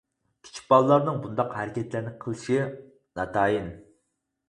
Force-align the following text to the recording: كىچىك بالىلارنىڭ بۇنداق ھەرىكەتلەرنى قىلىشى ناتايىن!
كىچىك 0.47 0.63
بالىلارنىڭ 0.73 1.19
بۇنداق 1.27 1.53
ھەرىكەتلەرنى 1.59 2.17
قىلىشى 2.25 2.61
ناتايىن! 3.23 3.73